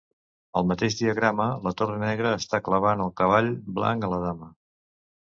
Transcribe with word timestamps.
Al 0.59 0.63
mateix 0.69 0.95
diagrama, 0.99 1.45
la 1.67 1.73
torre 1.81 1.99
negra 2.03 2.31
està 2.37 2.59
clavant 2.69 3.03
el 3.05 3.11
cavall 3.21 3.51
blanc 3.75 4.07
a 4.07 4.11
la 4.15 4.19
dama. 4.25 4.49